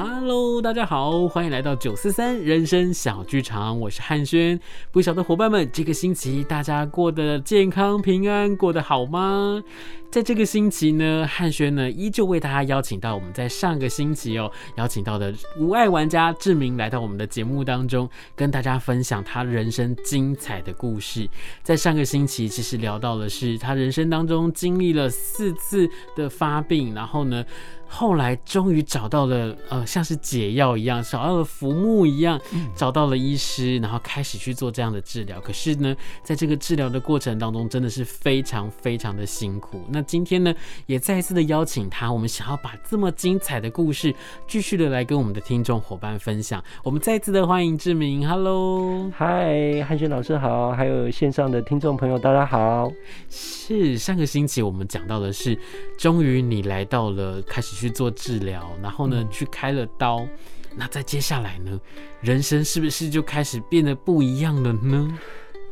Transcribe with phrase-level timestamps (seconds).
[0.00, 4.60] Hello，大家好，欢迎来到九四三人生小剧场，我是汉轩。
[4.92, 9.60] 不晓得伙伴们，这个星期大家过得健康平安，过得好吗？
[10.08, 21.28] 在这个星期呢，汉轩呢依旧为大家邀请到我们在上个星期哦邀请到的无爱玩家志明来到我们的节目当中，跟大家分享他人生精彩的故事。
[21.64, 27.44] 在上个星期，其实聊到的是他人生当中经历了四次的发病，然后呢。
[27.90, 32.38] 后来终于找到了，呃，像是解药一样，找到了浮木一样，
[32.76, 35.40] 找到了医师，然后开始去做这样的治疗。
[35.40, 39.80] 可是呢，在这个治疗的过程当中，真的是非常非常的辛苦。
[39.88, 40.54] 那今天呢，
[40.86, 44.14] 也再一次的邀请他，我们想要把这么精彩的故事，
[44.46, 46.62] 继续的来跟我们的听众伙伴分享。
[46.84, 52.92] 我们再一次的欢迎志明，Hello，嗨，汉轩老师好，还有线上的听众朋友大家好。
[53.30, 55.58] 是上个星期我们讲到的是，
[55.98, 57.77] 终于你来到了开始。
[57.78, 60.26] 去做治疗，然后呢，去开了刀，
[60.76, 61.80] 那再接下来呢，
[62.20, 65.18] 人生是不是就开始变得不一样了呢？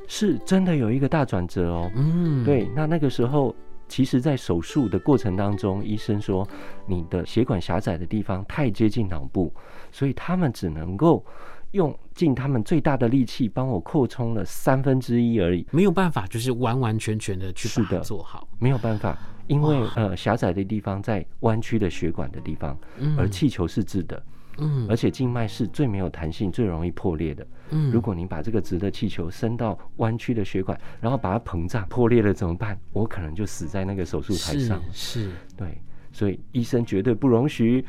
[0.09, 1.91] 是真的有一个大转折哦。
[1.97, 3.55] 嗯，对，那那个时候，
[3.89, 6.47] 其实在手术的过程当中，医生说
[6.87, 9.53] 你的血管狭窄的地方太接近脑部，
[9.91, 11.25] 所以他们只能够
[11.73, 19.19] 用尽他们最大的力气帮我扩充了三分之一而已，没有办法，就是完完全全的去把它做好，没有办法。
[19.47, 22.78] 因为呃狭窄的地方在弯曲的血管的地方，
[23.19, 24.22] 而气球是直的，
[24.58, 27.47] 嗯，而且静脉是最没有弹性、最容易破裂的。
[27.70, 32.78] 嗯，如果你把这个直的气球伸到弯曲的血管，然后把它膨胀破裂了怎么办？
[32.92, 34.80] 我可能就死在那个手术台上。
[34.92, 35.80] 是，是对，
[36.12, 37.85] 所以医生绝对不容许。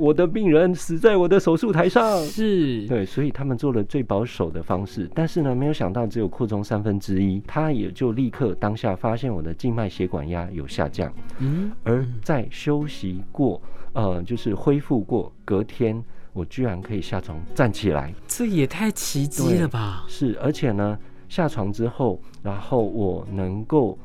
[0.00, 2.86] 我的病人死在我的手术台上，是。
[2.86, 13.60] 对，所以他们做了最保守的方式，但是呢，没有想到只有扩充三分之一，他也就立刻当下发现我的静脉血管压有下降，嗯，而在休息过，
[13.92, 20.04] 呃，就是恢复过，隔天我居然可以下床站起来，这也太奇迹了吧？
[20.08, 23.98] 是，而且呢，下床之后，然后我能够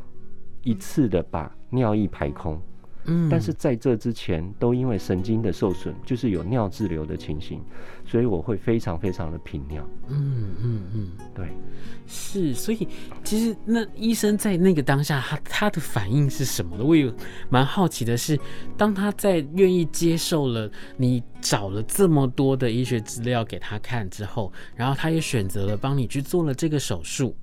[0.62, 2.60] 一次的把尿液排空。
[3.06, 7.62] 嗯，但是在这之前都因为神经的受损，就是有尿滞留的情形，
[8.06, 9.88] 所以我会非常非常的频尿。
[10.10, 11.48] 嗯嗯嗯，对，
[12.08, 12.88] 是，所以
[13.24, 16.84] 其实那医生在那个当下，他他的反应是什么呢？
[16.84, 17.14] 我也
[17.50, 18.40] 蛮好奇的是，
[18.76, 27.36] 当他在愿意接受了你找了这么多的医学资料给他看之后，然后他也选择了帮你去做了这个手术，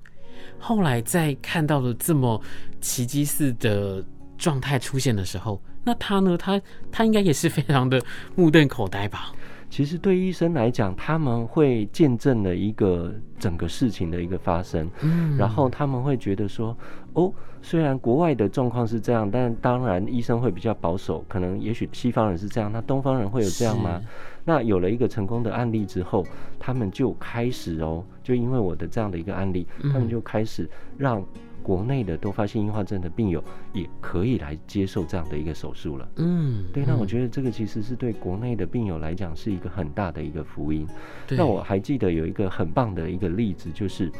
[0.59, 2.41] 后来在看到了这么
[2.81, 4.03] 奇迹似的。
[4.43, 6.37] 状态出现的时候，那他呢？
[6.37, 6.61] 他
[6.91, 7.97] 他应该也是非常的
[8.35, 9.31] 目瞪口呆吧？
[9.69, 16.77] 其实对医生来讲，他们会见证了一个整个事情的一个发生，嗯，然后他们会觉得说，
[17.13, 24.01] 哦，虽然国外的状况是这样，但当然医生会比较保守，可能也许西方人是这样，那东方人会有这样吗？
[24.43, 26.27] 那有了一个成功的案例之后，
[26.59, 31.23] 他们就开始哦，就因为我的这样的一个案例，他们就开始让。
[31.63, 36.07] 国内的多发性硬化症的病友也可以来接受这样的一个手术了。
[36.17, 40.85] 嗯，对，那我觉得这个其实是对国内的病友来讲是一个很大的一个福音。
[41.29, 44.11] 那我还记得有一个很棒的一个例子，就是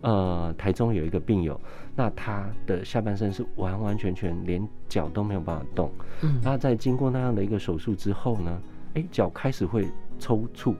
[0.00, 1.60] 呃，台中有一个病友，
[1.96, 5.92] 那他的下半身是完完全全连脚都没有办法动。
[6.22, 8.62] 嗯，那在经过那样的一个手术之后呢，
[8.94, 9.86] 哎，脚开始会
[10.18, 10.74] 抽搐，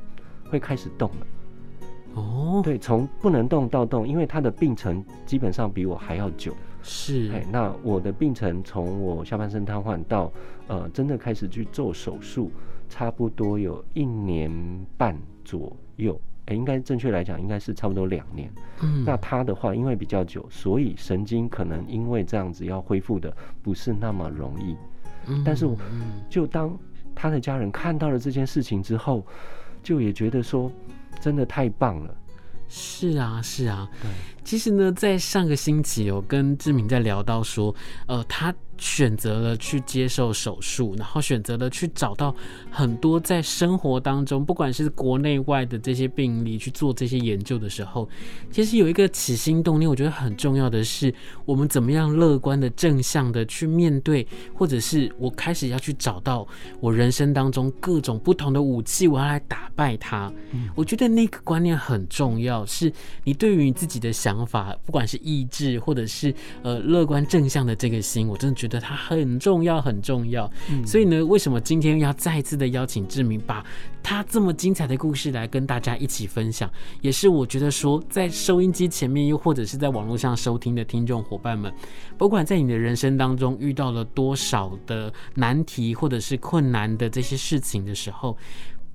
[0.49, 1.27] 会开始动了。
[2.15, 6.55] 哦，对，从不能动到动，因为他的病程基本上比我还要久。
[6.83, 10.31] 是，哎，那我的病程从我下半身瘫痪到
[10.67, 12.51] 呃真的开始去做手术，
[12.89, 14.51] 差不多有一年
[14.97, 16.21] 半左右。
[16.47, 18.51] 哎，应该正确来讲应该是差不多两年。
[18.83, 24.77] 嗯，那他的话因为比较久，所以神经可能因为这样子要恢复的不是那么容易。
[25.29, 25.69] 嗯，但是
[26.29, 26.77] 就当
[27.15, 29.25] 他的家人看到了这件事情之后，
[29.83, 30.71] 就也觉得说。
[31.23, 32.13] 真的太棒了，
[32.69, 33.89] 是啊，是啊。
[34.03, 34.11] 对，
[34.43, 37.73] 其实呢，在上个星期有跟志明在聊到说，
[38.09, 42.35] 呃，他选择了去接受手术，然后选择了去找到
[42.69, 48.09] 很多在生活当中，不管是国内外的这些病例去做这些研究的时候，
[48.51, 51.15] 其实有一个起心动念，我觉得很重要的是，
[51.45, 56.45] 我们怎么样乐观的、正向的去面对，或者是我开始要去找到
[56.81, 60.33] 我人生当中各种不同的武器，我要来打败它。
[60.51, 62.93] 嗯，我觉得那个观念很重要，是
[63.23, 70.51] 你对于你自己的想法，不管是意志或者是呃乐观正向的这个心，我真的觉得它很重要，很重要。
[70.71, 73.65] 嗯，所以呢，为什么今天要再次的邀请志明，把
[74.03, 76.71] 他这么精彩的故事来跟大家一起分享，
[77.01, 81.73] 也是我觉得说，在收音机前面又或者是在网络上收听的听众伙伴们，
[82.19, 88.37] 不管在你的人生当中遇到了多少的难题或者是困难的这些事情的时候。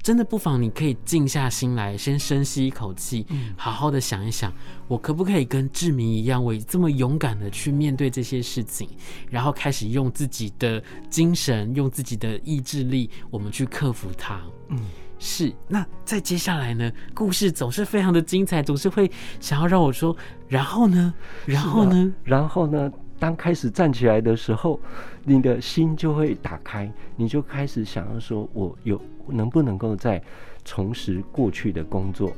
[0.07, 3.27] 真的不妨，你可以静下心来，先深吸一口气，
[3.57, 4.54] 好好的想一想，
[4.88, 8.88] 我可不可以跟志明一样，我这么勇敢的去面对这些事情，
[9.30, 14.39] 然后开始用自己的精神，用自己的意志力，我们去克服它。
[14.69, 14.80] 嗯，
[15.19, 15.54] 是。
[15.68, 16.89] 那再接下来呢？
[17.13, 19.12] 故事总是非常的精彩，总是会
[19.42, 20.15] 想要让我说，
[20.48, 21.13] 然后呢？
[21.45, 22.13] 然后呢？
[22.24, 22.89] 然后呢？
[23.19, 24.80] 当开始站起来的时候，
[25.24, 30.22] 你的心就会打开，你就开始想要说，我有能不能够再
[30.64, 32.31] 重拾过去的工作？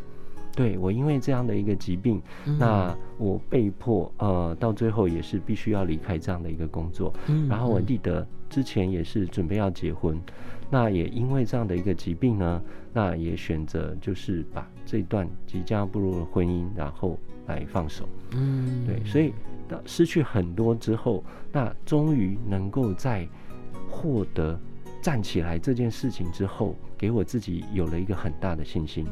[0.56, 7.14] 对，我因为这样的一个疾病，嗯、那我被迫呃，到最后也是必须要离开这样的一个工作。
[7.28, 10.20] 嗯、然后我记得之前也是准备要结婚，
[10.70, 12.62] 那也因为这样的一个疾病呢，
[12.92, 17.18] 那也选择就是把这段即将步入了婚姻，然后
[17.50, 18.08] 来放手。
[18.32, 19.34] 嗯，对，所以。
[19.86, 23.28] 失去很多之后，那终于能够在
[23.88, 24.60] 获得
[25.00, 29.06] 站起来这件事情之后，给我自己有了一个很大的信心，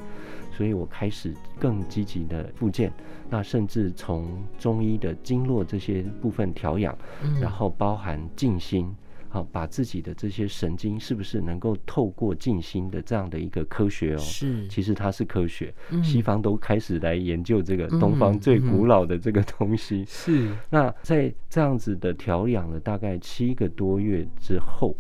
[0.52, 2.92] 所以我开始更积极的复健，
[3.30, 6.98] 那甚至从中医的经络这些部分调养，
[7.40, 8.92] 然后包含静心。
[9.30, 14.18] 好，把自己的这些神经是不是能够透过静心的这样的一个科学哦？
[14.18, 15.74] 是，其实它是科学。
[15.90, 20.06] 嗯，西方都开始来研究这个东方最古老的这个东西。
[20.08, 20.50] 是。
[20.70, 24.96] 那在这样子的调养了大概七个多月之后，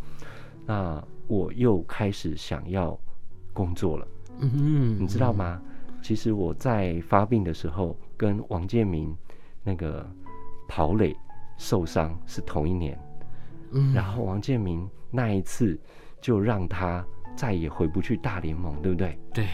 [0.65, 2.99] 那我又开始想要
[3.53, 4.07] 工作了。
[4.39, 5.61] 嗯，你知道吗？
[6.01, 9.13] 其实我在发病的时候，跟王建民
[9.63, 10.05] 那个
[10.67, 11.15] 跑垒
[11.57, 12.97] 受伤是同一年。
[13.71, 15.79] 嗯，然后王建民那一次
[16.21, 17.05] 就让他
[17.35, 19.17] 再也回不去大联盟，对不对？
[19.33, 19.47] 对。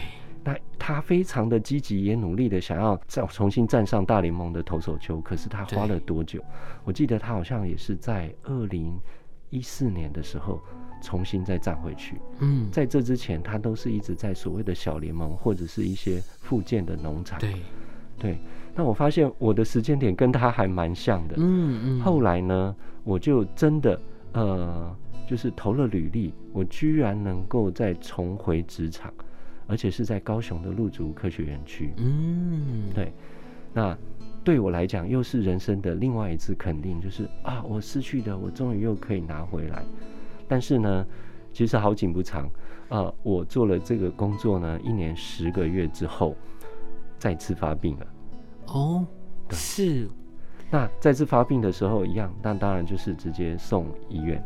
[0.46, 5.18] 那他非常的积极，也努力的想要再重新站上大联盟的投手球。
[5.22, 6.38] 可是他花了多久？
[6.84, 9.00] 我记得他好像也是在二零
[9.48, 10.60] 一四年的时候
[11.00, 12.20] 重新再站回去。
[12.40, 17.38] 嗯，在这之前，他都是一直在所谓的小联盟或者是一些附件的农场。
[17.40, 17.54] 对，
[18.18, 18.38] 对。
[18.74, 21.34] 那我发现我的时间点跟他还蛮像的。
[21.38, 22.00] 嗯嗯。
[22.00, 22.74] 后来呢，
[23.04, 24.00] 我就真的
[24.32, 24.96] 呃，
[25.28, 29.12] 就是投了履历，我居然能够再重回职场，
[29.66, 31.92] 而且是在高雄的陆竹科学园区。
[31.98, 33.12] 嗯，对。
[33.72, 33.96] 那
[34.42, 39.84] 对我来讲，又是人生的另外一次肯定，就是啊，我失去的，我终于又可以拿回来。
[40.46, 41.06] 但是呢，
[41.52, 42.48] 其实好景不长
[42.88, 46.36] 啊，我做了这个工作呢，一年十个月之后，
[47.24, 48.06] 再次发病了。
[48.66, 49.06] 哦，
[49.48, 50.06] 是。
[50.70, 54.44] 那再次发病的时候一样，那当然就是直接送医院。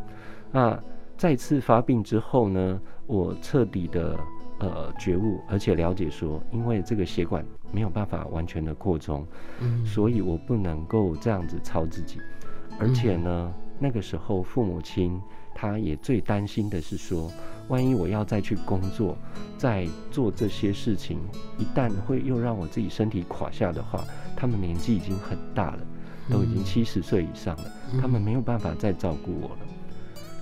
[0.53, 0.81] 那
[1.17, 4.17] 再次发病之后呢，我彻底的
[4.61, 9.27] 呃觉悟，而且了解说，因为这个血管没有办法完全的扩充，
[9.61, 12.21] 嗯，所以我不能够这样子操自己。
[12.79, 15.21] 而且呢，嗯，那个时候父母亲。
[15.61, 17.29] 他也最担心的是说，
[17.67, 19.19] 万一我要再去工作，
[19.57, 21.19] 再做这些事情，
[21.59, 24.05] 一旦会又让我自己身体垮下的话，
[24.37, 25.81] 他们年纪已经很大了，
[26.31, 27.65] 都已经七十岁以上了，
[28.01, 29.59] 他们没有办法再照顾我了。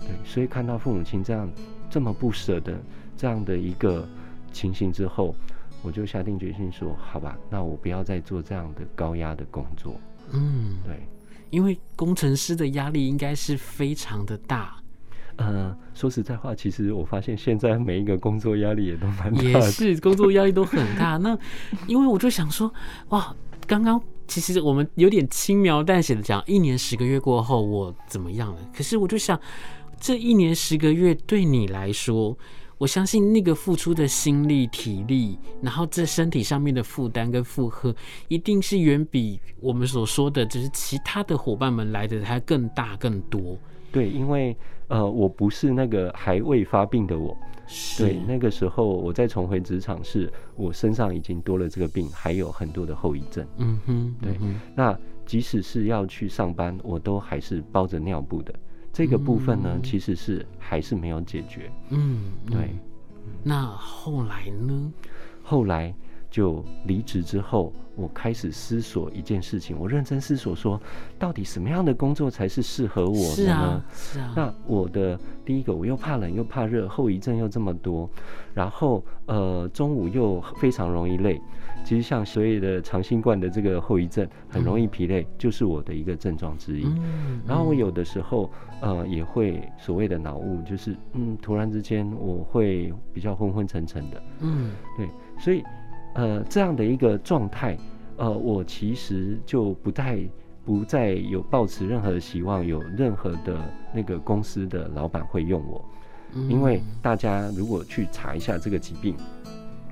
[0.02, 1.50] 对，所以看到父母亲这样
[1.88, 2.78] 这么不舍的
[3.16, 4.06] 这样的一个
[4.52, 5.35] 情形之后，
[5.82, 9.99] 我就下定决心说，好吧，那我不要再做这样的高压的工作。
[10.30, 11.08] 嗯，对，
[11.49, 14.76] 因为工程师的压力应该是非常的大。
[15.38, 21.16] 嗯，说实在话，其实我发现现在每一个工作压力也都蛮，也是工作压力都很大。
[21.19, 21.37] 那
[21.87, 22.73] 因为我就想说，
[23.11, 23.35] 哇，
[23.66, 28.61] 刚刚其实我们有点轻描淡写的讲，一年十个月过后我怎么样了？
[28.75, 29.38] 可是我就想，
[30.00, 32.37] 这一年十个月对你来说，
[32.78, 37.95] 我相信那个付出的心力、体力，然后这身体上面的负担跟负荷，
[38.28, 43.59] 一定是远比我们所说的，就是其他的伙伴们来的还更大更多。
[43.92, 44.56] 对，因为。
[44.88, 47.37] 呃，我不是那个还未发病的我，
[47.99, 53.45] 对，那个时候我再重回职场，是我身上已经多了这个病，还有很多的后遗症。
[53.56, 54.37] 嗯哼，对。
[54.40, 58.54] 嗯，那即使是要去上班，我都还是包着尿布的，
[58.97, 61.71] 这个部分呢，其实是还是没有解决。
[61.91, 62.71] 嗯，对。
[63.43, 64.91] 那后来呢？
[65.43, 65.95] 后来。
[66.29, 69.79] 就离职之后，我开始思索一件事情。
[69.79, 70.79] 我认真思索说，
[71.19, 73.47] 到底什么样的工作才是适合我的呢？
[73.47, 74.33] 是啊，是啊。
[74.37, 78.11] 那我的第一个，我又怕冷又怕热，后遗症又这么多，
[78.53, 81.41] 然后呃，中午又非常容易累。
[81.87, 86.85] 其实像所谓的长新冠的这个后遗症，很容易疲累，嗯、就是我的一个症状之一。
[86.85, 88.50] 嗯、然后我有的时候
[88.81, 94.23] 呃也会所谓的脑雾，就是嗯，突然之间我会比较昏昏沉沉的。
[94.40, 95.62] 嗯，对，所以。
[96.19, 97.76] 呃，这样的一个状态，
[98.16, 100.19] 呃，我其实就不太
[100.64, 105.85] 不再有抱持任何的希望，有任何的那个公司的老板会用我，
[106.49, 109.14] 因为大家如果去查一下这个疾病，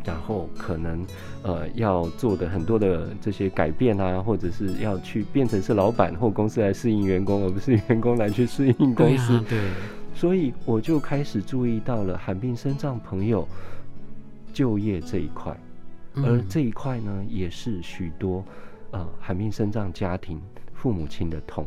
[0.05, 1.07] 然后可能
[1.43, 9.61] 呃要做的很多的这些改变啊，或者是要去变成是老板或公司来适应员工，而不是员工来去适应公司，对，对，
[10.15, 13.49] 所以我就开始注意到了罕病身障朋友
[14.53, 15.57] 就业这一块。
[16.17, 18.45] 而这一块呢，也是许多
[18.93, 20.41] 呃罕病身障家庭
[20.73, 21.67] 父母亲的痛。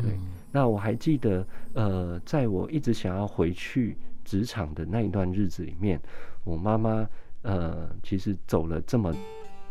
[0.00, 0.16] 对，
[0.52, 6.00] 那我还记得，呃，在我一直想要回去职场的那一段日子里面，
[6.44, 7.04] 我妈妈
[7.42, 9.14] 呃，其实走了这么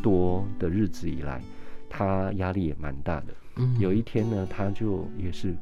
[0.01, 1.41] 多的日子以来，
[1.89, 3.33] 他压力也蛮大的。
[3.79, 5.55] 有一天呢，他就也是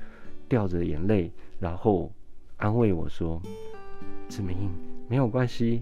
[0.47, 2.11] 掉着眼泪，然后
[2.57, 3.41] 安慰我说
[4.29, 4.69] ：“志明，
[5.07, 5.81] 没有关系，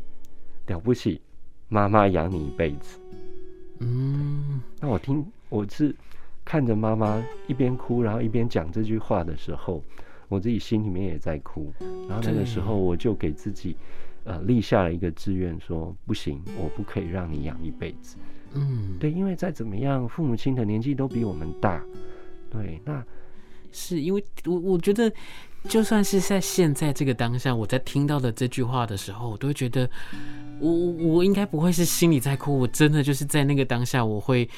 [0.68, 1.22] 了不起。”
[1.68, 3.00] 妈妈养你一辈子，
[3.80, 5.94] 嗯，那我听我是
[6.46, 9.84] 看着妈妈一边哭，然后一边讲这句话的时候，
[10.30, 11.74] 我自己心里面也在哭。
[12.08, 13.76] 然后那个时候，我就给自己
[14.26, 18.18] 呃立下了一个志愿，说不行，我不可以让你养一辈子。
[18.54, 21.82] 嗯，对，因为再怎么样，父母亲的年纪都比我们大。
[22.50, 23.02] 对，那
[23.72, 25.10] 是因为我我觉得，
[25.70, 29.90] 就算是在现在这个当下，我在听到的这句话的时候，我都会觉得。
[30.58, 34.50] 我我应该不会是心里在哭，我真的就是在那个当下，我会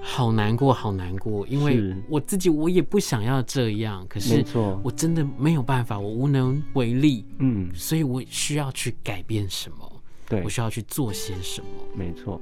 [0.00, 4.44] 好难过，好难过，因为我自己我也不想要这样，可是
[4.82, 9.92] 我真的没有办法，我无能为力，嗯，所以我需要去改变什么，
[10.28, 12.40] 对，我需要去做些什么，没错，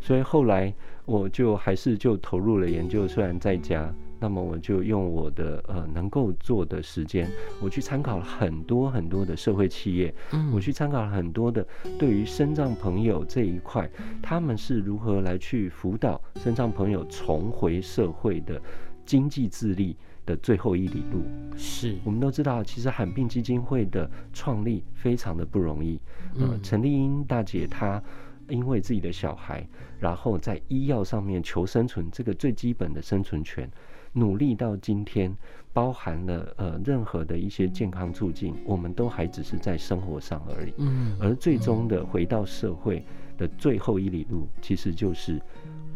[0.00, 0.72] 所以后来
[1.04, 3.92] 我就还是就投入了研究，虽然在家。
[4.20, 7.28] 那么我就用我的呃能够做的时间，
[7.60, 11.66] 我去参考了很多很多的社会企业，嗯，我去参考了很多的
[11.98, 13.88] 对于身障朋友这一块，
[14.22, 18.60] 他们是如何来去辅导身障朋友重回社会的
[19.06, 19.96] 经济自立
[20.26, 21.24] 的最后一里路。
[21.56, 25.98] 是我们都知道，其实罕病基金会的创立非常的不容易。
[26.38, 28.02] 呃，陈丽英大姐她
[28.48, 29.66] 因为自己的小孩，
[29.98, 33.70] 然后在医药上面求生存，这个最基本的生存权。
[34.12, 35.34] 努力到今天，
[35.72, 40.72] 包含了呃任何的一些健康促进，我们都还只是在生活上而已。
[40.78, 43.04] 嗯，而最终的回到社会
[43.38, 45.40] 的最后一里路，其实就是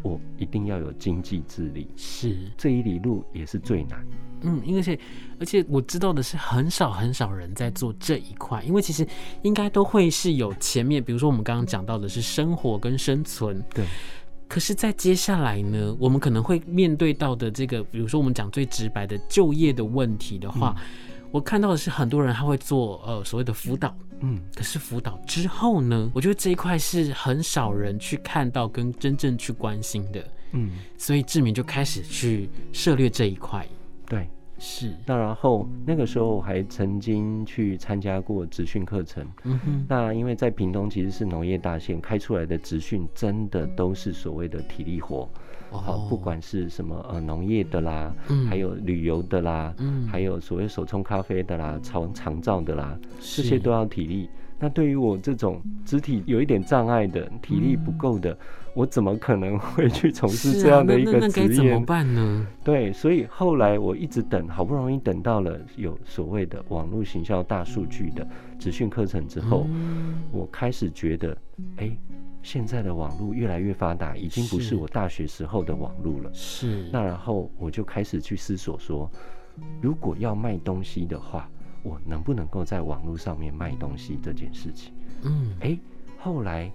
[0.01, 1.89] 我一定要有经济自理。
[1.97, 4.05] 是这一里路也是最难。
[4.41, 4.99] 嗯，因为而且
[5.39, 9.05] 而且我知道的是，很少很少人在做这一块，因为其实
[9.41, 13.61] 应该都会是有前面，比如说我们刚刚讲到的是生活跟生存。
[13.73, 13.85] 对。
[14.47, 20.85] 可是，在接下来呢，我们可能会面对到的这个，比如说我们讲最直白的就业的问题的话，嗯、
[21.31, 33.67] 我看到的是很多人他会做呃所谓的辅导，嗯，可是辅导之后呢，我觉得这一块是很少人去看到跟真正去关心的，嗯，所以志明就开始去涉猎这一块，
[34.07, 34.29] 对。
[34.57, 39.25] 是，那然后那个时候我还曾经去参加过职训课程。
[39.43, 45.29] 嗯哼，那因为在屏东其实是农业大县，开出来的职训真的都是所谓的体力活。
[45.71, 54.29] 好，不管是什么呃农业的啦，嗯，还有旅游的啦，嗯，还有所谓手冲咖啡的啦，长长照的啦，这些都要体力。
[54.57, 58.37] 那对于我这种肢体有一点障碍的、体力不够的，
[58.75, 61.55] 我怎么可能会去从事这样的一个职业？
[61.55, 62.45] 怎么办呢？
[62.63, 68.27] 对，所以后来我一直等，好不容易等到了有所谓的网络行销大数据的
[68.59, 69.65] 职训课程之后，
[70.31, 71.35] 我开始觉得，
[71.77, 71.97] 哎。
[72.43, 76.29] 现在的网络越来越发达，已经不是我大学时候的网络了。
[76.31, 76.87] 是。
[76.93, 79.09] 那然后我就开始去思索说，
[79.81, 81.49] 如果要卖东西的话，
[81.81, 84.93] 我能不能够在网络上面卖东西这件事情？
[85.23, 85.55] 嗯。
[85.61, 85.75] 哎，
[86.19, 86.71] 后来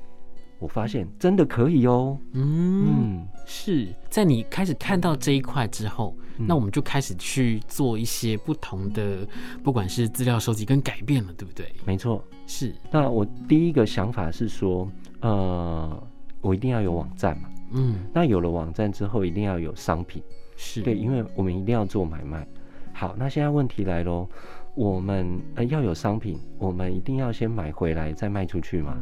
[0.61, 2.17] 我发现真的可以哦。
[2.33, 2.87] 嗯。
[2.87, 9.27] 嗯，是在你开始看到这一块之后，嗯，那我们就开始去做一些不同的，
[9.65, 11.67] 不管是资料收集跟改变了，对不对？
[11.85, 12.23] 没错。
[12.47, 12.73] 是。
[12.93, 14.89] 那我第一个想法是说。
[15.23, 16.03] 呃，
[16.41, 20.23] 我一定要有网站嘛，嗯，那有了网站之后，一定要有商品，
[20.57, 22.49] 是对，因为我们一定要做买卖。
[22.95, 24.27] 好，那现在问题来喽，
[24.75, 28.97] 我们呃要有商品，我们一定要先买回来再卖出去嘛？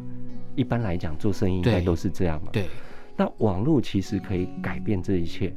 [0.56, 2.50] 一般来讲，做生意应该都是这样嘛。
[2.52, 2.66] 对。
[3.16, 5.52] 那网络其实可以改变这一切。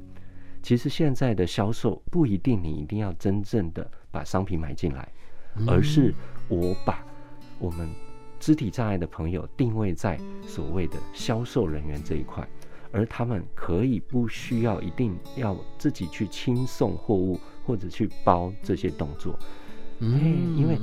[0.64, 5.08] 其实现在的销售不一定你一定要真正的把商品买进来，
[5.68, 6.14] 而是
[6.48, 7.04] 我把
[7.58, 7.90] 我们
[8.40, 12.48] 肢体障碍的朋友定位在所谓的销售人员这一块，
[12.92, 19.38] 而他们可以不需要一定要自己去轻送货物或者去包这些动作。
[20.02, 20.78] 嗯，因为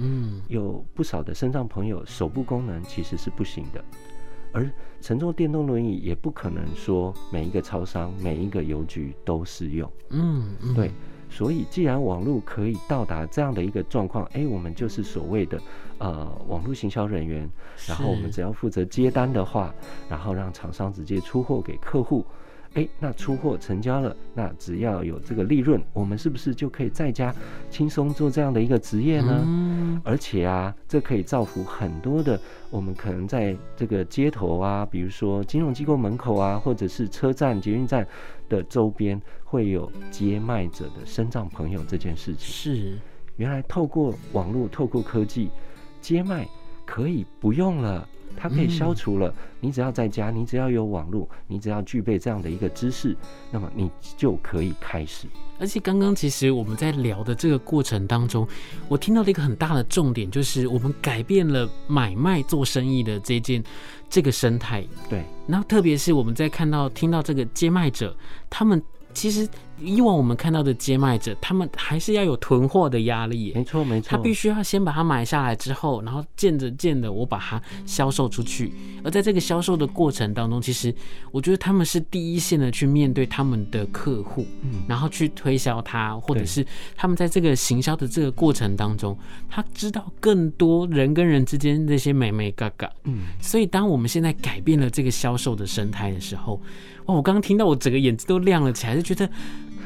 [0.48, 3.84] 有不少的身障朋友手部功能其实是不行的。
[4.50, 4.70] 而
[5.00, 9.90] 乘坐电动轮椅也不可能说每一个超商、每一个邮局都适用。
[10.10, 10.90] 嗯，嗯，对。
[11.30, 15.60] 所以既然网络可以到达这样的一个状况，哎，我们就是所谓的
[15.98, 17.46] 呃网络行销人员，
[17.86, 19.74] 然后我们只要负责接单的话，
[20.08, 22.24] 然后让厂商直接出货给客户。
[22.78, 27.34] 哎，那出货成交了，那只要有这个利润，我们是不是就可以在家
[27.72, 29.42] 轻松做这样的一个职业呢？
[29.44, 30.00] 嗯。
[30.04, 38.06] 而且啊，这可以造福很多的我们可能在这个街头啊，比如说金融机构门口啊，或者是车站、捷运站
[38.48, 42.38] 的周边，会有接卖者的身障朋友这件事情。
[42.38, 42.96] 是，
[43.38, 45.50] 原来透过网络，透过科技，
[46.00, 46.46] 接卖
[46.86, 48.08] 可以不用了。
[48.38, 53.16] 它可以消除了，你只要在家，你只要有网络，你只要具备这样的一个知识，
[53.50, 55.26] 那么你就可以开始。
[55.58, 58.46] 而且刚刚其实我们在聊的这个过程当中，
[58.86, 63.62] 我听到了一个很大的重点，就是我们改变了买卖做生意的这件
[64.08, 64.84] 这个生态。
[65.10, 68.16] 对，然后特别是我们在看到听到这个接卖者，
[68.48, 68.80] 他们。
[69.18, 69.48] 其实
[69.80, 73.52] 以往我们看到的接卖者，他们还是要有囤货的压力。
[73.52, 74.10] 没错，没错。
[74.10, 78.72] 他必须要先把它买下来之后，然后见着见的我把它销售出去。
[79.02, 80.94] 而在这个销售的过程当中，其实
[81.32, 92.88] 我觉得他们是第一线的去面对他们的客户，嗯，然后去推销他，或者是他们在这个行销的这个过程当中，他知道更多人跟人之间那些美眉嘎嘎。
[93.04, 96.60] 嗯，所以当我们现在改变了这个销售的生态的时候。
[97.08, 99.28] 哦，我刚刚听到，我整个眼睛都亮了起来，就觉得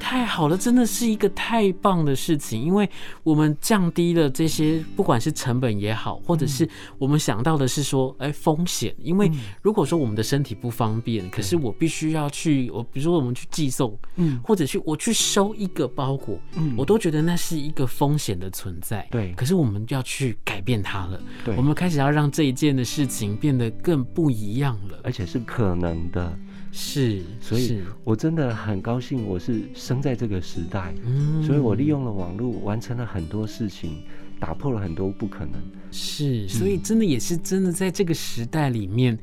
[0.00, 2.60] 太好了，真的是一个太棒的事情。
[2.60, 2.88] 因为
[3.22, 8.92] 我们降低了这些，不管是成本也好，或者是我们想到的是说，哎，风险。
[8.98, 9.30] 因为
[9.62, 19.06] 如果说我们的身体不方便，可是我必须要去，我比如说我们去寄送，嗯，或者去我去收一个包裹，嗯，我都觉得那是一个风险的存在。
[19.12, 26.36] 对，可是我们要去改变它了，对，我们开始要让这一件的事情变得更不一样了，而且是可能的。
[26.72, 34.02] 是，所以我真的很高兴，我是生在这个时代，嗯，所以我利用了网络，完成了很多事情，
[34.40, 35.60] 打破了很多不可能。
[35.90, 39.18] 是，所以真的也是真的在这个时代里面。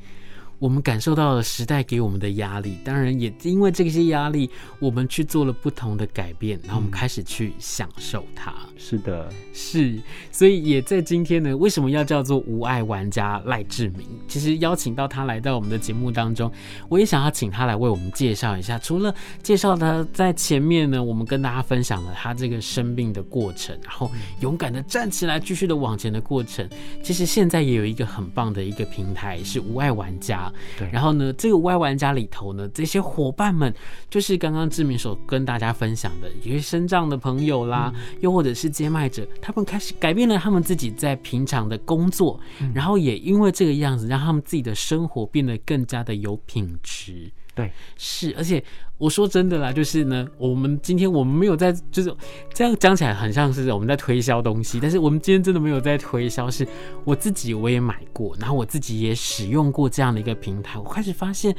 [0.60, 8.50] 我们感受到了时代给我们的压力，当然也因为这些压力，我们去做了不同的改变，然后我们开始去享受它。
[8.50, 9.98] 嗯、是的，是，
[10.30, 14.06] 所以也在今天呢，为什么要叫做无爱玩家赖志明？
[14.28, 16.52] 其实邀请到他来到我们的节目当中，
[16.90, 18.78] 我也想要请他来为我们介绍一下。
[18.78, 26.68] 除了介绍他在前面呢，我们跟大家分享了他这个生病的过程，然后勇敢的站起来，继续的往前的过程。
[27.02, 30.49] 其实现在也有一个很棒的一个平台，是无爱玩家。
[30.78, 33.74] 对，然后呢，这个 Y 玩家里头呢，这些伙伴们
[34.08, 47.30] 就是刚刚志明所跟大家分享的，一些身障的朋友啦，嗯、又或者是接麦者，他们开始改变了他们自己在平常的工作，嗯、然后也因为这个样子，让他们自己的生活变得更加的有品质。
[47.60, 48.62] 对，是，而且
[48.96, 52.14] 我说真的啦，就是呢，我们今天我们没有在，就是
[52.54, 56.66] 这样讲起来很像是我们在推销东西，但是我们今天真的没有在推销，是
[57.04, 61.54] 我自己我也买过，然后我自己也使用过这样的一个平台，我开始发现。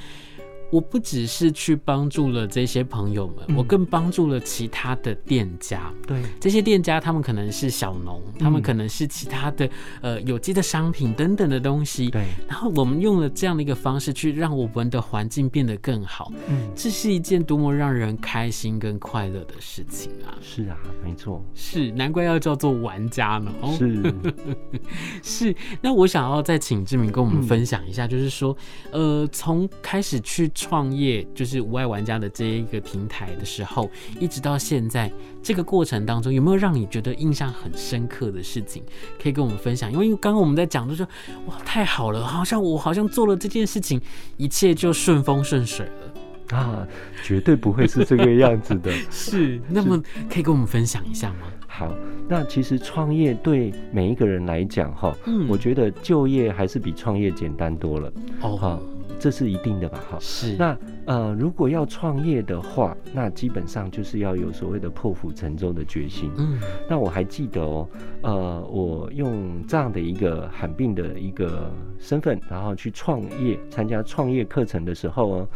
[0.71, 5.93] 我不只是去帮助了这些朋友们，我更帮助了其他的店家。
[6.07, 9.69] 对，这些店家，他们可能是小农，他们可能是其他的
[10.01, 12.09] 呃有机的商品等等的东西。
[12.09, 16.31] 对，然后我们用了这样的一个方式去让我们的环境变得更好。
[16.47, 20.39] 嗯，这是一件多么让人开心跟快乐的事情啊！
[20.41, 23.51] 是啊，没错，是难怪要叫做玩家呢。
[23.77, 24.13] 是
[25.21, 28.55] 是，那我想要再请志明跟我们分享一下，就是说，
[28.93, 30.49] 呃，从开始去。
[30.61, 38.83] 创业就是无爱玩家的这一个平台的时候，一直到现在这个过程当中，有没有让你觉得印象很深刻的事情
[39.19, 39.91] 可以跟我们分享？
[39.91, 41.09] 因为刚刚我们在讲的时候，
[41.47, 43.99] 哇，太好了，好像我好像做了这件事情，
[44.37, 46.87] 一切就顺风顺水了啊！
[47.23, 48.91] 绝对不会是这个样子的。
[49.09, 51.47] 是，那么可以跟我们分享一下吗？
[51.67, 51.91] 好，
[52.27, 58.13] 那其实创业对每一个人来讲，哈，嗯，我觉得就业还是比创业简单多了。
[58.41, 58.79] 哦，好。
[59.21, 59.99] 这是一定的吧？
[60.09, 60.55] 哈，是。
[60.57, 66.31] 那呃，如果要创业的话，那基本上就是要有所谓的破釜沉舟的决心。
[66.37, 67.87] 嗯，那我还记得哦，
[68.23, 75.47] 呃，我用这样的一个罕病的一个身份，然后去创业，参加创业课程的时候哦，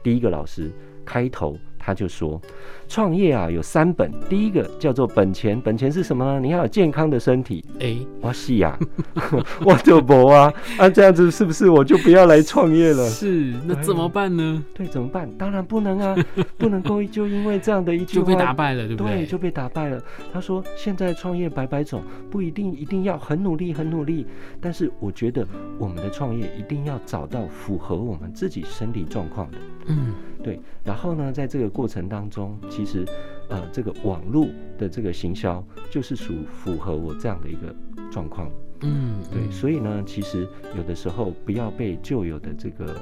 [0.00, 0.70] 第一个老师
[1.04, 1.58] 开头。
[1.84, 2.40] 他就说，
[2.86, 6.38] 创业啊有三本，第一个叫做本钱，本钱是什么呢？
[6.38, 7.64] 你要有健康的身体。
[7.80, 8.78] 哎、欸，我是呀，
[9.66, 13.04] 我就不啊，啊这样子是不是我就不要来创业了？
[13.08, 14.64] 是，那怎么办呢？
[14.72, 15.28] 对，怎么办？
[15.36, 16.16] 当然不能啊，
[16.56, 19.16] 不能够就因为这样的一句话就被打败了，对不对？
[19.16, 20.00] 对，就被打败了。
[20.32, 24.24] 他说，现在创业百百种，不一定一定要很努力很努力，
[24.60, 25.44] 但是我觉得
[25.78, 29.58] 我们的创业一定要找到符合我们自己身体状况的。
[29.88, 30.14] 嗯。
[30.42, 33.06] 对，然后呢，在这个过程当中，其实，
[33.48, 37.74] 呃，这个网络的这个行销就是属符合我这样的一个
[38.10, 38.50] 状况。
[38.80, 42.96] 嗯，对，所以呢，其实有的时候不要被旧有的这个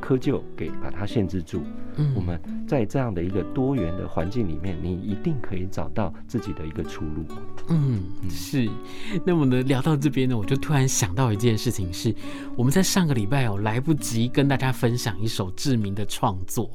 [0.00, 1.62] 窠臼给把它限制住。
[1.96, 7.24] 嗯，我们在这样的一个多元的环境里面，你一定可以找到自己的一个出路。
[7.68, 8.68] 嗯，是。
[9.26, 12.14] 那么呢，聊到这边呢，我就突然想到一件事情是，
[12.56, 16.70] 我们在上个礼拜哦，来不及跟大家分享一首志明的创作。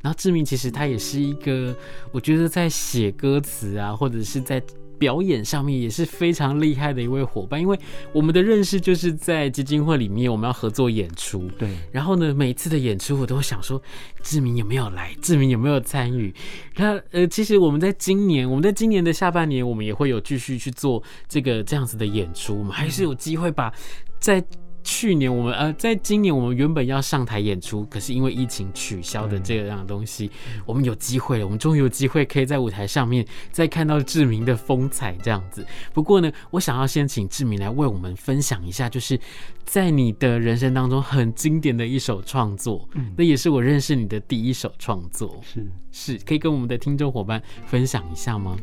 [0.00, 1.76] 然后志明其实他也是一个，
[2.12, 4.62] 我觉得在写歌词啊，或者是在。
[4.98, 7.78] 表演上面也是非常厉害的一位伙伴，因为
[8.12, 11.48] 我们的认识就是在基金会里面，我们要合作演出。
[11.58, 13.80] 对，然后呢，每一次的演出我都想说，
[14.22, 15.14] 志明有没有来？
[15.22, 16.34] 志明有没有参与？
[16.76, 23.72] 那呃，其实我们在今年，我们在今年的下半年，我们也会有继续去做这个这样子的演出，我们还是有机会把
[24.18, 24.44] 在。
[24.90, 30.30] 去年我们呃，在今年我们原本要上台演出，可是因为疫情取消的这样东西，
[30.64, 33.22] 我们有机会了，我们终于有机会可以在舞台上面
[33.52, 35.64] 再看到志明的风采这样子。
[35.92, 39.20] 不过呢，我想要先请志明来为我们分享一下，就是
[39.66, 48.56] 在你的人生当中很经典的一首创作，嗯那也是我认识你的第一首创作，是是，可以跟我们的听众伙伴分享一下吗？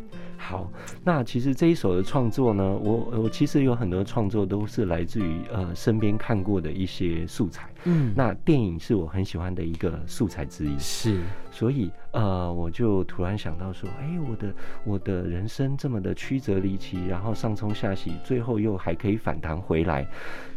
[0.48, 0.70] 好，
[1.04, 14.54] 那其实这一首的创作呢，我我其实有很多创作都是来自于呃身边看过的一些素材，嗯，那电影是我很喜欢的一个素材之一，是，所以呃我就突然想到说，哎，我的
[14.84, 20.06] 我的人生这么的曲折离奇，然后上冲下洗，最后又还可以反弹回来，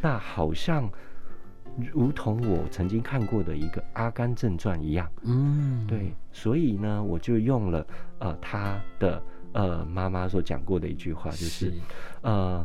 [0.03, 0.87] 那好像
[1.91, 7.87] 如同我曾经看过的一个《阿甘正传》一样，嗯，对，所以呢，我就用了
[8.19, 9.23] 呃他的。
[9.59, 11.73] 呃，妈妈所讲过的一句话就是，是
[12.23, 12.65] 呃，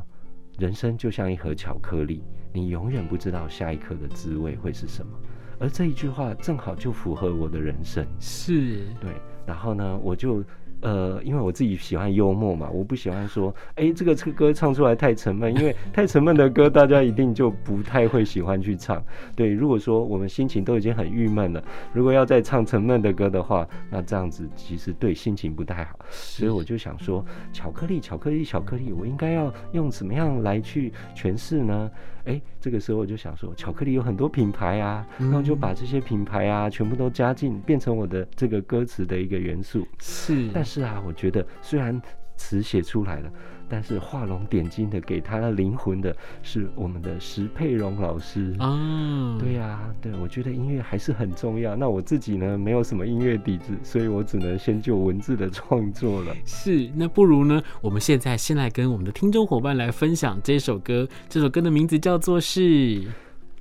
[0.60, 5.12] 人生就像一盒巧克力，你永远不知道下一颗的滋味会是什么。
[5.60, 9.12] 而这一句话正好就符合我的人生，是对。
[9.46, 10.44] 然后呢，我就。
[10.84, 19.02] 呃，因为我自己喜欢幽默嘛，我不喜欢说，哎、欸，这个这个歌唱出来太沉闷，因为太沉闷的歌，大家一定就不太会喜欢去唱。
[19.34, 25.98] 对，如果说我们心情都已经很郁闷了，如果要再唱沉闷的歌的话，那这样子其实对心情不太好。
[26.12, 31.90] 所以我就想说，巧克力，巧克力，巧克力，我应该要用怎么样来去诠释呢？
[32.26, 39.86] 哎，这个时候我就想说，巧克力有很多品牌啊，然后就把这些品牌啊全部都加进，变成我的这个歌词的一个元素。
[40.00, 42.02] 是，但是啊，我觉得虽然
[42.36, 43.32] 词写出来了。
[43.70, 51.76] 但是画龙点睛的给他的灵魂的是我们的石佩荣老师啊，对呀、啊，对，我觉得音乐还是很重要。
[51.76, 56.36] 那我自己呢，没有什么音乐底子，所以我只能先就文字的创作了。
[56.46, 61.08] 是，那不如呢，我们现在先来跟我们的听众伙伴来分享这首歌。
[61.28, 62.62] 这首歌的名字叫做是《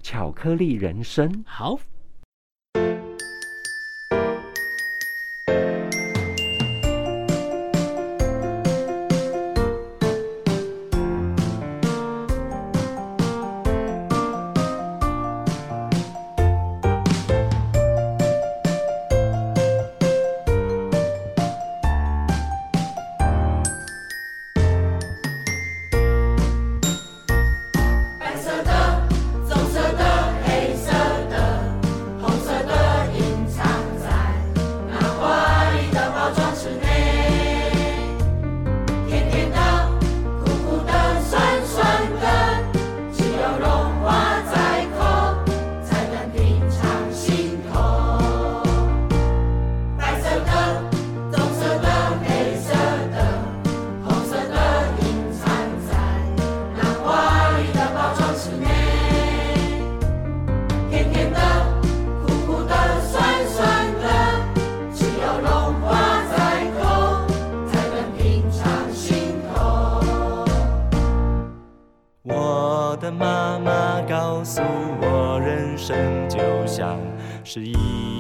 [0.03, 1.31] 巧克力人生》。
[1.45, 1.79] 好。
[77.53, 78.12] 十一。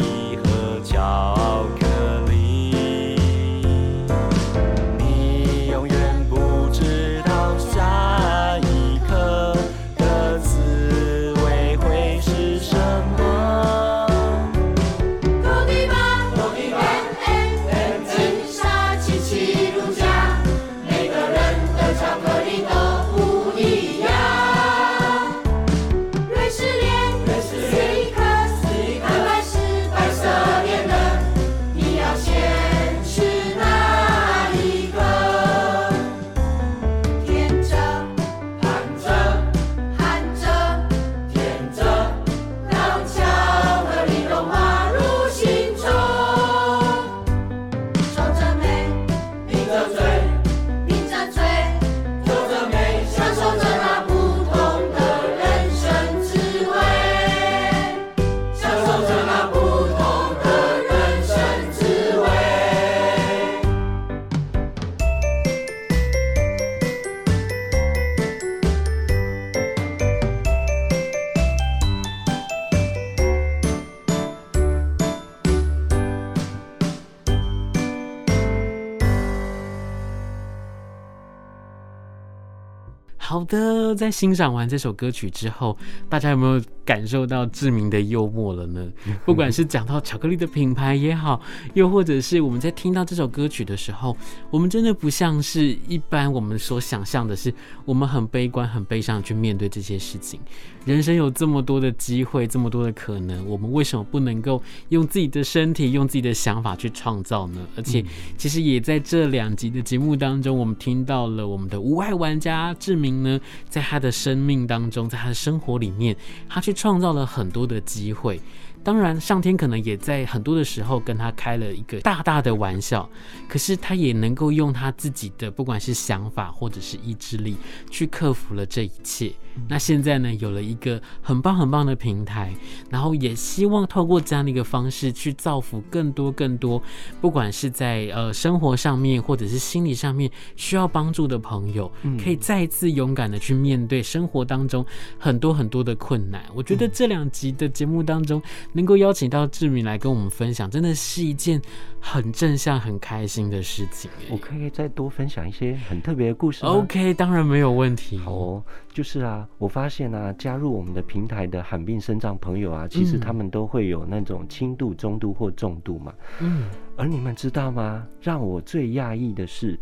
[83.52, 85.76] 好的，在欣赏完这首歌曲之后，
[86.08, 88.90] 大家有没有感受到志明的幽默了呢？
[89.24, 91.40] 不管是讲到巧克力的品牌也好，
[91.74, 94.16] 又或者是我们在听到这首歌曲的时候，
[94.50, 97.52] 我们真的不像是一般我们所想象的，是
[97.84, 100.40] 我们很悲观、很悲伤去面对这些事情。
[100.84, 107.64] 人生有这么多的机会，这么多的可能，我们为什么不能够用自己的身体、用自己的想法去创造呢？
[107.76, 108.04] 而且，
[108.36, 116.16] 其实也在这两集的节目当中，我们听到了我们的无爱玩家志明呢，在他的生命当中，在他的生活里面，
[116.48, 118.40] 他去创造了很多的机会。
[118.84, 123.08] 当然，上天可能也在很多的时候跟他开了一个大大的玩笑，
[123.48, 127.56] 可是他也能够用他自己的不管是想法或者是意志力
[127.90, 129.32] 去克服了这一切。
[129.68, 132.52] 那现在呢，有了一个很棒很棒的平台，
[132.90, 136.82] 然后也希望透过这样的一个方式去造福更多更多，
[137.20, 141.92] 不管是在呃生活上面或者是心理上面需要帮助的朋友，
[142.22, 144.84] 可以再一次勇敢的去面对生活当中
[145.18, 146.42] 很多很多的困难。
[146.54, 148.42] 我觉得这两集的节目当中。
[148.72, 151.60] 能够邀请到志明来跟我们分享，真的是一件
[152.00, 154.10] 很正向、很开心的事情。
[154.30, 158.18] 我可以再多分享一些很特别的故事吗？OK，当然没有问题。
[158.18, 166.14] 好哦，就是啊，我发现啊，加入我们的平台的罕病生长朋友啊，其实他们都会有那种轻度、中度或重度嘛。
[166.40, 166.70] 嗯。
[166.96, 168.06] 而你们知道吗？
[168.20, 169.78] 让我最讶异的是，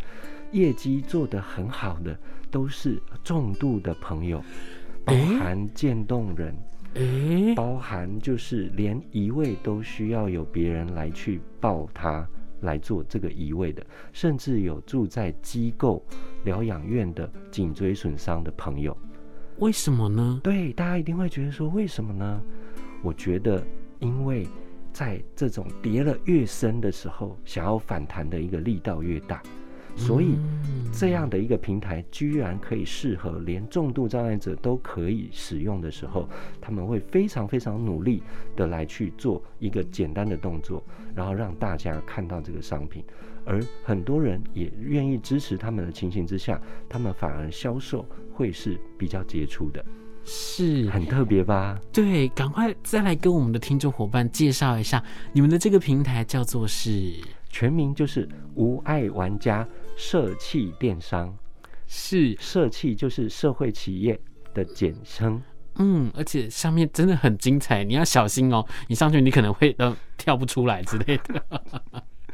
[0.53, 2.19] 业绩做得很好的
[2.51, 4.43] 都是重度的朋友，
[5.05, 6.55] 包含渐冻人。
[6.95, 12.29] 诶，包含就是连移位都需要有别人来去抱他
[12.63, 16.05] 来做这个移位的，甚至有住在机构
[16.45, 18.97] 疗养院的颈椎损伤的朋友。
[19.59, 20.41] 为什么呢？
[20.43, 22.43] 对，大家一定会觉得说，为什么呢？
[23.03, 23.65] 我觉得，
[23.99, 24.47] 因为
[24.93, 29.43] 在这种跌了越深的时候，想要反弹的一个力道越大。
[30.01, 30.35] 所以，
[30.93, 36.27] 这样的一个平台居然可以适合连重度障碍者都可以使用的时候，
[36.59, 38.23] 他们会非常非常努力
[38.57, 40.83] 的来去做一个简单的动作，
[41.15, 43.05] 然后让大家看到这个商品，
[43.45, 49.85] 而很多人也愿意支持他们的情形之下，他们反而销售会是比较杰出的，
[50.25, 51.79] 是很特别吧？
[51.93, 57.15] 对，赶快再来跟我们的听众伙伴介绍一下，你们的这个平台叫做是。
[57.51, 61.37] 全名就是无爱玩家社企电商，
[61.87, 64.19] 是社企就是社会企业
[64.55, 65.43] 的简称。
[65.77, 71.45] 嗯，而且上面真的很精彩，你要小心哦，你上去你可能会呃跳不出来之类的。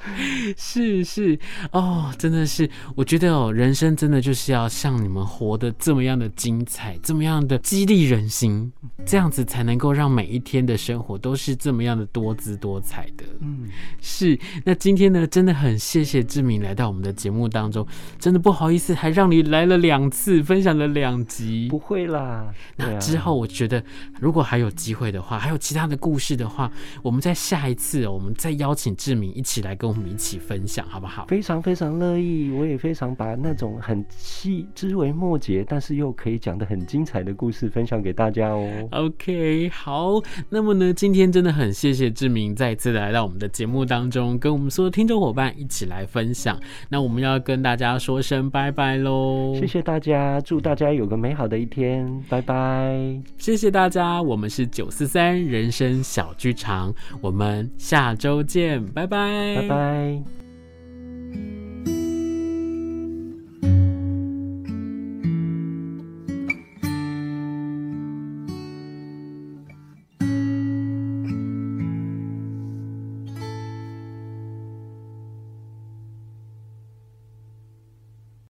[0.57, 1.39] 是是
[1.73, 8.71] 哦，真的是，我觉得哦，人生真的就是要像你们活得这么样的精彩，这么样的激励人心，
[9.05, 13.25] 这样子才能够让每一天的生活都是这么样的多姿多彩的。
[13.41, 13.69] 嗯，
[14.01, 14.39] 是。
[14.65, 17.87] 那今天呢，真的很谢谢志明来到我们的节目当中，
[18.19, 21.69] 真的不好意思，还让你来了两次，分享了两集。
[21.71, 23.83] 不会啦，那之后我觉得，
[24.21, 26.71] 如果还有机会的话，还有其他的故事的话，
[27.03, 29.86] 我们在下一次，我们再邀请志明一起来跟。
[29.87, 31.27] 跟我们一起分享，好不好？
[31.27, 38.69] 非常非常乐意，我也非常把那种很细枝微末节，但是又可以讲的很精彩的故事分享给大家哦。
[38.91, 46.59] OK，好，那么呢，今天真的很谢谢志明再次来到我们的节目当中，跟我们所有听众伙伴一起来分享。
[46.89, 49.55] 那我们要跟大家说声拜拜喽！
[49.61, 53.23] 谢谢大家，祝大家有个美好的一天，拜拜！
[53.39, 60.46] 谢谢大家，我们是九四三人生小剧场，我们下周见，拜拜拜，拜拜。